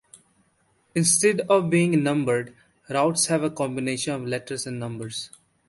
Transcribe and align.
Instead 0.95 1.41
of 1.41 1.69
being 1.69 2.01
numbered, 2.01 2.55
routes 2.89 3.27
have 3.27 3.43
a 3.43 3.51
combination 3.51 4.13
of 4.15 4.25
letters 4.25 4.65
and 4.65 4.79
numbers. 4.79 5.29